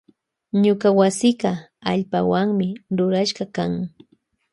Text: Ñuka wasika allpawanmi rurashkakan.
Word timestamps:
Ñuka 0.63 0.87
wasika 0.99 1.51
allpawanmi 1.91 2.67
rurashkakan. 2.97 3.71